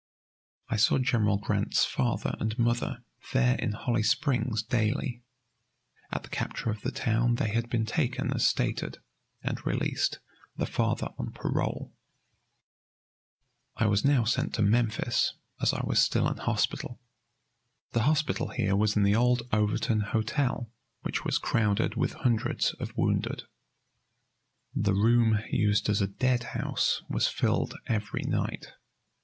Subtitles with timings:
[0.67, 3.03] I saw General Grant's father and mother
[3.33, 5.21] there in Holly Springs daily.
[6.11, 8.97] At the capture of the town they had been taken as stated,
[9.43, 10.17] and released,
[10.55, 11.93] the father on parole.
[13.75, 16.99] I was now sent to Memphis, as I was still in hospital.
[17.91, 20.71] The hospital here was in the old Overton Hotel,
[21.01, 23.43] which was crowded with hundreds of wounded.
[24.73, 28.73] The room used as a dead house was filled every night.